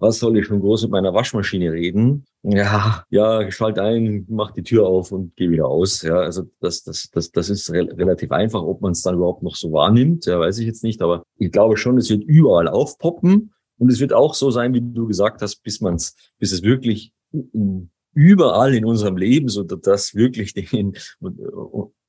[0.00, 2.24] was soll ich schon groß mit meiner Waschmaschine reden?
[2.42, 6.02] Ja, ja, schalt ein, mach die Tür auf und geh wieder aus.
[6.02, 8.62] Ja, also das, das, das, das ist re relativ einfach.
[8.62, 11.02] Ob man es dann überhaupt noch so wahrnimmt, ja, weiß ich jetzt nicht.
[11.02, 13.52] Aber ich glaube schon, es wird überall aufpoppen.
[13.78, 16.62] Und es wird auch so sein, wie du gesagt hast, bis man es, bis es
[16.62, 17.12] wirklich
[18.14, 20.94] überall in unserem Leben, so dass das wirklich den,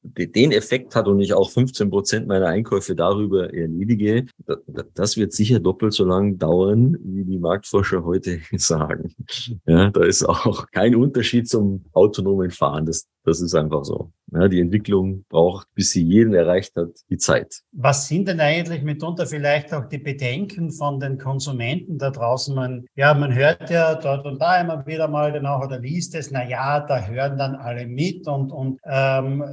[0.03, 4.25] den Effekt hat und ich auch 15 Prozent meiner Einkäufe darüber erledige,
[4.93, 9.15] das wird sicher doppelt so lang dauern, wie die Marktforscher heute sagen.
[9.65, 12.85] Ja, da ist auch kein Unterschied zum autonomen Fahren.
[12.85, 14.12] Das, das ist einfach so.
[14.31, 17.62] Ja, die Entwicklung braucht, bis sie jeden erreicht hat, die Zeit.
[17.71, 22.53] Was sind denn eigentlich mitunter vielleicht auch die Bedenken von den Konsumenten da draußen?
[22.55, 26.31] Man, ja, man hört ja dort und da immer wieder mal genau oder liest es,
[26.31, 29.43] na ja, da hören dann alle mit und, und ähm,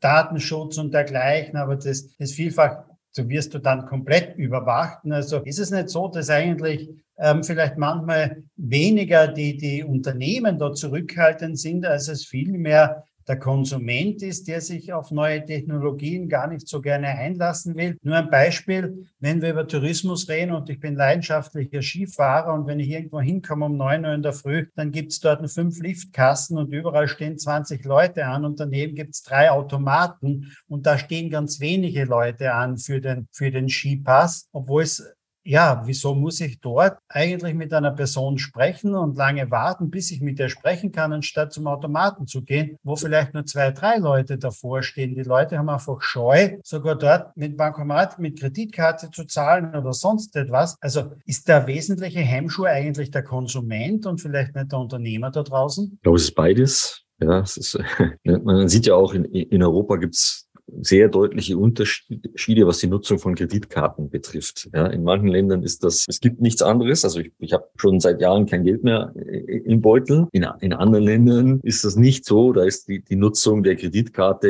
[0.00, 2.84] Datenschutz und dergleichen, aber das, das vielfach
[3.16, 4.98] so wirst du dann komplett überwacht.
[5.08, 10.72] Also ist es nicht so, dass eigentlich ähm, vielleicht manchmal weniger die, die Unternehmen da
[10.72, 16.68] zurückhaltend sind, als es vielmehr der Konsument ist, der sich auf neue Technologien gar nicht
[16.68, 17.96] so gerne einlassen will.
[18.02, 22.80] Nur ein Beispiel, wenn wir über Tourismus reden und ich bin leidenschaftlicher Skifahrer und wenn
[22.80, 26.58] ich irgendwo hinkomme um neun Uhr in der Früh, dann gibt es dort fünf Liftkasten
[26.58, 31.30] und überall stehen 20 Leute an und daneben gibt es drei Automaten und da stehen
[31.30, 36.60] ganz wenige Leute an für den, für den Skipass, obwohl es ja, wieso muss ich
[36.60, 41.12] dort eigentlich mit einer Person sprechen und lange warten, bis ich mit ihr sprechen kann,
[41.12, 45.14] anstatt zum Automaten zu gehen, wo vielleicht nur zwei, drei Leute davor stehen.
[45.14, 50.34] Die Leute haben einfach Scheu, sogar dort mit Bankomat, mit Kreditkarte zu zahlen oder sonst
[50.36, 50.76] etwas.
[50.80, 55.92] Also ist der wesentliche Hemmschuh eigentlich der Konsument und vielleicht nicht der Unternehmer da draußen?
[55.94, 57.04] Ich glaube, es ist beides.
[57.20, 57.78] Ja, es ist,
[58.24, 60.43] man sieht ja auch, in, in Europa gibt's
[60.80, 64.68] sehr deutliche Unterschiede, was die Nutzung von Kreditkarten betrifft.
[64.72, 67.04] Ja, in manchen Ländern ist das, es gibt nichts anderes.
[67.04, 70.26] Also ich, ich habe schon seit Jahren kein Geld mehr im Beutel.
[70.32, 72.52] In, in anderen Ländern ist das nicht so.
[72.52, 74.48] Da ist die, die Nutzung der Kreditkarte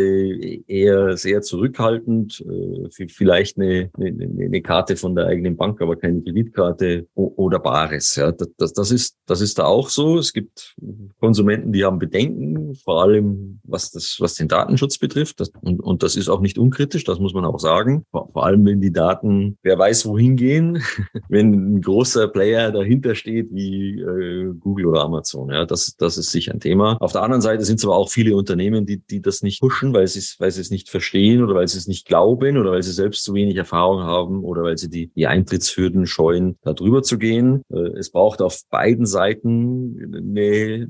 [0.66, 2.44] eher sehr zurückhaltend.
[2.48, 8.14] Äh, vielleicht eine, eine, eine Karte von der eigenen Bank, aber keine Kreditkarte oder Bares.
[8.16, 10.18] Ja, das, das, ist, das ist da auch so.
[10.18, 10.76] Es gibt
[11.18, 15.42] Konsumenten, die haben Bedenken, vor allem was das, was den Datenschutz betrifft.
[15.62, 18.04] Und, und das ist auch nicht unkritisch, das muss man auch sagen.
[18.12, 20.82] Vor allem, wenn die Daten, wer weiß wohin gehen,
[21.28, 25.50] wenn ein großer Player dahinter steht wie äh, Google oder Amazon.
[25.50, 26.98] Ja, das, das ist sicher ein Thema.
[27.00, 29.94] Auf der anderen Seite sind es aber auch viele Unternehmen, die, die das nicht pushen,
[29.94, 32.72] weil sie, es, weil sie es nicht verstehen oder weil sie es nicht glauben oder
[32.72, 36.74] weil sie selbst zu wenig Erfahrung haben oder weil sie die, die Eintrittshürden scheuen, da
[36.74, 37.62] drüber zu gehen.
[37.72, 40.86] Äh, es braucht auf beiden Seiten eine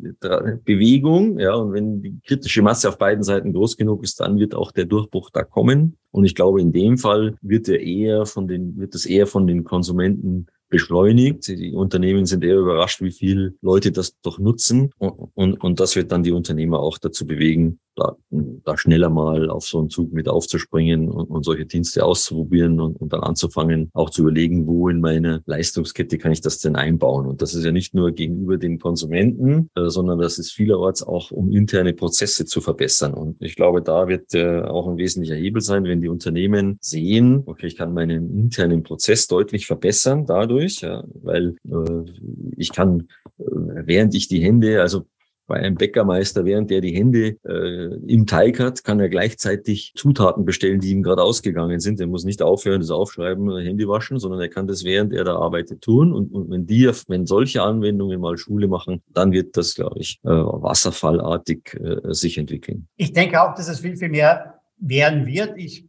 [0.64, 1.38] Bewegung.
[1.38, 4.72] Ja, und wenn die kritische Masse auf beiden Seiten groß genug ist, dann wird auch
[4.72, 5.96] der Durch Durchbruch da kommen.
[6.10, 9.46] Und ich glaube, in dem Fall wird er eher von den, wird es eher von
[9.46, 11.46] den Konsumenten beschleunigt.
[11.48, 14.90] Die Unternehmen sind eher überrascht, wie viele Leute das doch nutzen.
[14.98, 19.50] Und, und, und das wird dann die Unternehmer auch dazu bewegen, da, da schneller mal
[19.50, 23.90] auf so einen Zug mit aufzuspringen und, und solche Dienste auszuprobieren und, und dann anzufangen,
[23.92, 27.26] auch zu überlegen, wo in meine Leistungskette kann ich das denn einbauen.
[27.26, 31.30] Und das ist ja nicht nur gegenüber den Konsumenten, äh, sondern das ist vielerorts auch,
[31.30, 33.14] um interne Prozesse zu verbessern.
[33.14, 37.42] Und ich glaube, da wird äh, auch ein wesentlicher Hebel sein, wenn die Unternehmen sehen,
[37.46, 42.04] okay, ich kann meinen internen Prozess deutlich verbessern dadurch, ja, weil äh,
[42.56, 43.44] ich kann, äh,
[43.84, 45.06] während ich die Hände, also
[45.46, 50.44] bei einem Bäckermeister, während der die Hände äh, im Teig hat, kann er gleichzeitig Zutaten
[50.44, 52.00] bestellen, die ihm gerade ausgegangen sind.
[52.00, 55.36] Er muss nicht aufhören, das Aufschreiben, Handy waschen, sondern er kann das während er da
[55.36, 56.12] arbeitet tun.
[56.12, 60.18] Und, und wenn die, wenn solche Anwendungen mal Schule machen, dann wird das, glaube ich,
[60.24, 62.88] äh, wasserfallartig äh, sich entwickeln.
[62.96, 65.56] Ich denke auch, dass es viel, viel mehr werden wird.
[65.56, 65.86] Ich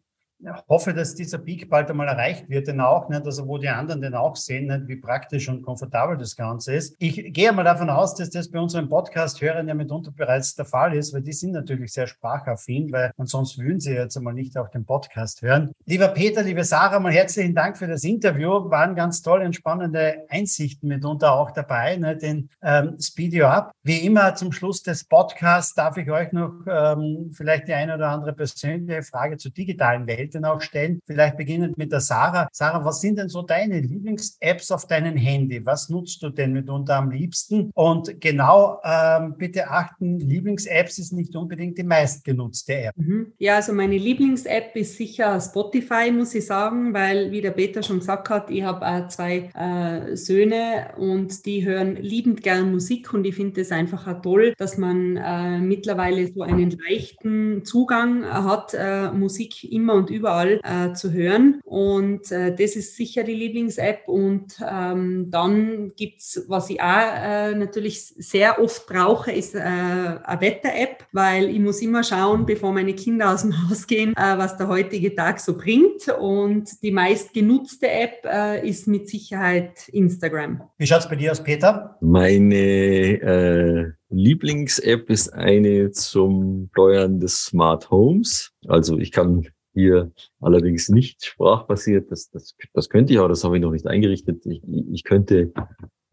[0.67, 4.01] hoffe, dass dieser Peak bald einmal erreicht wird, denn auch, nicht, also wo die anderen
[4.01, 6.95] den auch sehen, nicht, wie praktisch und komfortabel das Ganze ist.
[6.99, 10.95] Ich gehe mal davon aus, dass das bei unseren Podcast-Hörern ja mitunter bereits der Fall
[10.95, 14.69] ist, weil die sind natürlich sehr sprachaffin, weil ansonsten würden sie jetzt einmal nicht auch
[14.69, 15.71] den Podcast hören.
[15.85, 18.69] Lieber Peter, liebe Sarah, mal herzlichen Dank für das Interview.
[18.69, 23.71] Waren ganz tolle und spannende Einsichten mitunter auch dabei, ne, den ähm, Speedio Up.
[23.83, 28.09] Wie immer zum Schluss des Podcasts darf ich euch noch ähm, vielleicht die eine oder
[28.09, 30.99] andere persönliche Frage zur digitalen Welt dann auch stellen.
[31.05, 32.47] Vielleicht beginnend mit der Sarah.
[32.51, 35.65] Sarah, was sind denn so deine Lieblings-Apps auf deinem Handy?
[35.65, 37.71] Was nutzt du denn mitunter am liebsten?
[37.73, 42.97] Und genau, ähm, bitte achten, Lieblings-Apps ist nicht unbedingt die meistgenutzte App.
[42.97, 43.33] Mhm.
[43.37, 47.99] Ja, also meine Lieblings-App ist sicher Spotify, muss ich sagen, weil, wie der Peter schon
[47.99, 53.25] gesagt hat, ich habe äh, zwei äh, Söhne und die hören liebend gern Musik und
[53.25, 58.73] ich finde es einfach auch toll, dass man äh, mittlerweile so einen leichten Zugang hat,
[58.73, 61.59] äh, Musik immer und überall äh, zu hören.
[61.63, 64.07] Und äh, das ist sicher die Lieblings-App.
[64.07, 70.41] Und ähm, dann gibt's was ich auch äh, natürlich sehr oft brauche, ist äh, eine
[70.41, 74.57] Wetter-App, weil ich muss immer schauen, bevor meine Kinder aus dem Haus gehen, äh, was
[74.57, 76.07] der heutige Tag so bringt.
[76.19, 80.61] Und die meist genutzte App äh, ist mit Sicherheit Instagram.
[80.77, 81.97] Wie schaut's bei dir aus, Peter?
[82.01, 88.51] Meine äh, Lieblings-App ist eine zum Steuern des Smart Homes.
[88.67, 92.09] Also ich kann hier allerdings nicht sprachbasiert.
[92.09, 94.45] Das, das, das könnte ich, aber das habe ich noch nicht eingerichtet.
[94.45, 95.51] Ich, ich könnte,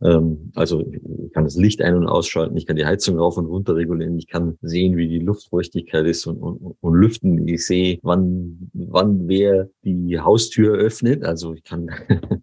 [0.03, 3.46] ähm, also ich kann das Licht ein- und ausschalten, ich kann die Heizung rauf und
[3.46, 7.46] runter regulieren, ich kann sehen, wie die Luftfeuchtigkeit ist und, und, und lüften.
[7.46, 11.25] Ich sehe, wann, wann wer die Haustür öffnet.
[11.25, 11.88] Also ich kann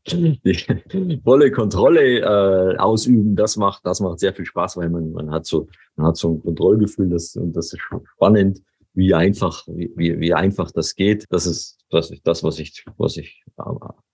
[0.07, 3.35] die volle Kontrolle äh, ausüben.
[3.35, 6.29] Das macht, das macht sehr viel Spaß, weil man, man hat so, man hat so
[6.31, 7.81] ein Kontrollgefühl, das, und das ist
[8.15, 8.61] spannend
[8.99, 11.25] wie einfach, wie, wie einfach das geht.
[11.29, 13.43] Das ist das, das was ich, was ich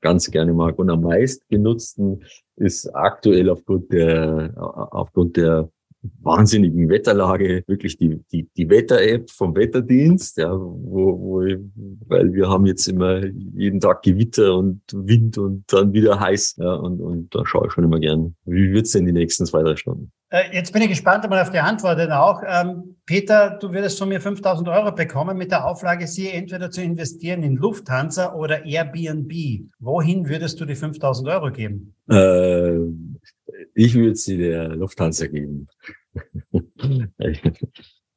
[0.02, 0.78] ganz gerne mag.
[0.78, 2.24] Und am meisten genutzten
[2.56, 5.70] ist aktuell aufgrund der, aufgrund der
[6.22, 11.40] wahnsinnigen Wetterlage wirklich die, die, die Wetter-App vom Wetterdienst, ja, wo, wo,
[12.08, 16.76] weil wir haben jetzt immer jeden Tag Gewitter und Wind und dann wieder heiß, ja,
[16.76, 19.76] und, und da schaue ich schon immer gern, wie wird's denn die nächsten zwei, drei
[19.78, 20.12] Stunden?
[20.36, 22.42] Äh, jetzt bin ich gespannt einmal auf die Antwort denn auch.
[22.46, 26.82] Ähm, Peter, du würdest von mir 5000 Euro bekommen mit der Auflage, sie entweder zu
[26.82, 29.32] investieren in Lufthansa oder Airbnb.
[29.80, 31.96] Wohin würdest du die 5000 Euro geben?
[32.10, 32.76] Äh,
[33.76, 35.70] ich würde sie der Lufthansa geben.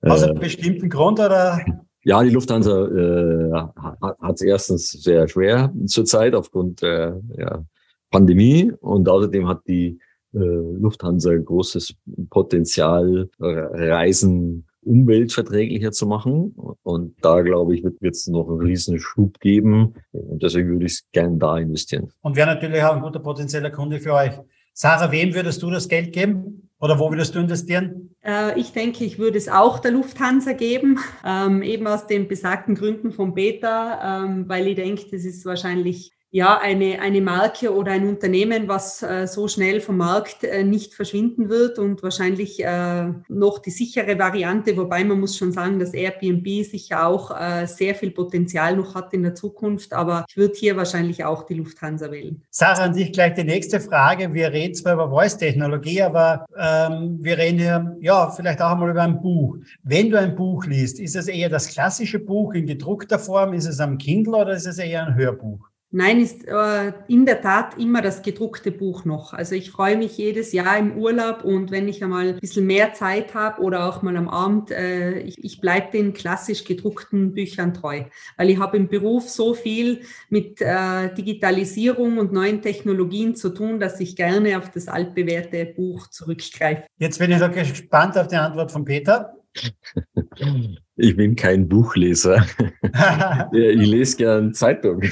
[0.03, 1.65] Aus einem äh, bestimmten Grund oder?
[2.03, 7.65] Ja, die Lufthansa äh, hat es erstens sehr schwer zurzeit aufgrund der ja,
[8.11, 10.01] Pandemie und außerdem hat die
[10.45, 11.95] Lufthansa großes
[12.31, 16.55] Potenzial, Reisen umweltverträglicher zu machen.
[16.83, 19.95] Und da, glaube ich, wird es noch einen riesen Schub geben.
[20.13, 22.11] Und deswegen würde ich gerne da investieren.
[22.23, 24.33] Und wäre natürlich auch ein guter potenzieller Kunde für euch.
[24.73, 26.71] Sarah, wem würdest du das Geld geben?
[26.81, 28.15] Oder wo würdest du investieren?
[28.25, 32.77] Äh, ich denke, ich würde es auch der Lufthansa geben, ähm, eben aus den besagten
[32.77, 37.93] Gründen von Beta, ähm, weil ich denke, das ist wahrscheinlich ja, eine, eine Marke oder
[37.93, 43.13] ein Unternehmen, was äh, so schnell vom Markt äh, nicht verschwinden wird und wahrscheinlich äh,
[43.29, 47.95] noch die sichere Variante, wobei man muss schon sagen, dass Airbnb sicher auch äh, sehr
[47.95, 52.11] viel Potenzial noch hat in der Zukunft, aber ich würde hier wahrscheinlich auch die Lufthansa
[52.11, 52.43] wählen.
[52.51, 54.35] Sarah, an dich gleich die nächste Frage.
[54.35, 59.03] Wir reden zwar über Voice-Technologie, aber ähm, wir reden hier, ja, vielleicht auch einmal über
[59.03, 59.57] ein Buch.
[59.83, 63.67] Wenn du ein Buch liest, ist es eher das klassische Buch in gedruckter Form, ist
[63.67, 65.68] es am Kindle oder ist es eher ein Hörbuch?
[65.91, 69.33] Nein, ist äh, in der Tat immer das gedruckte Buch noch.
[69.33, 72.93] Also ich freue mich jedes Jahr im Urlaub und wenn ich einmal ein bisschen mehr
[72.93, 77.73] Zeit habe oder auch mal am Abend, äh, ich, ich bleibe den klassisch gedruckten Büchern
[77.73, 78.03] treu,
[78.37, 83.81] weil ich habe im Beruf so viel mit äh, Digitalisierung und neuen Technologien zu tun,
[83.81, 86.85] dass ich gerne auf das altbewährte Buch zurückgreife.
[86.99, 89.39] Jetzt bin ich doch gespannt auf die Antwort von Peter.
[91.01, 92.45] ich bin kein Buchleser.
[93.53, 95.01] ich lese gern Zeitung.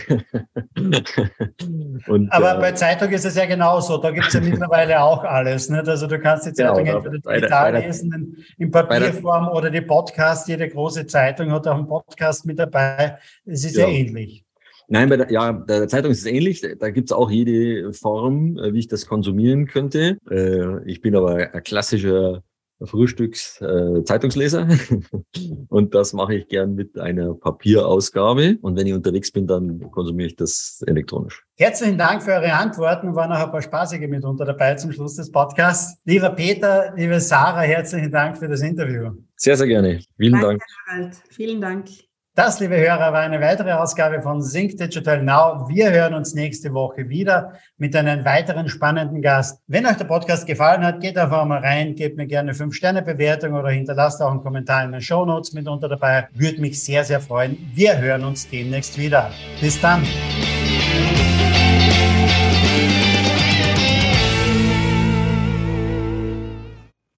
[2.08, 3.96] Und, Aber äh, bei Zeitung ist es ja genauso.
[3.98, 5.70] Da gibt es ja mittlerweile auch alles.
[5.70, 5.88] Nicht?
[5.88, 10.48] Also du kannst die Zeitung genau, entweder digital der, lesen, in Papierform oder die Podcast.
[10.48, 13.18] Jede große Zeitung hat auch einen Podcast mit dabei.
[13.44, 14.44] Es ist ja, ja ähnlich.
[14.88, 16.66] Nein, bei der, ja, der Zeitung ist es ähnlich.
[16.78, 20.18] Da gibt's auch jede Form, äh, wie ich das konsumieren könnte.
[20.28, 22.42] Äh, ich bin aber ein klassischer
[22.82, 25.00] Frühstücks-Zeitungsleser äh,
[25.68, 28.58] und das mache ich gern mit einer Papierausgabe.
[28.60, 31.44] Und wenn ich unterwegs bin, dann konsumiere ich das elektronisch.
[31.56, 33.14] Herzlichen Dank für eure Antworten.
[33.14, 36.00] Waren noch ein paar spaßige mitunter dabei zum Schluss des Podcasts.
[36.04, 39.12] Lieber Peter, liebe Sarah, herzlichen Dank für das Interview.
[39.36, 40.00] Sehr, sehr gerne.
[40.16, 40.62] Vielen Danke, Dank.
[40.88, 41.16] Harald.
[41.30, 41.88] Vielen Dank.
[42.36, 45.70] Das, liebe Hörer, war eine weitere Ausgabe von Sync Digital Now.
[45.70, 49.62] Wir hören uns nächste Woche wieder mit einem weiteren spannenden Gast.
[49.68, 53.54] Wenn euch der Podcast gefallen hat, geht einfach mal rein, gebt mir gerne eine 5-Sterne-Bewertung
[53.54, 56.28] oder hinterlasst auch einen Kommentar in den Show Notes mit unter dabei.
[56.34, 57.56] Würde mich sehr, sehr freuen.
[57.74, 59.30] Wir hören uns demnächst wieder.
[59.58, 60.02] Bis dann.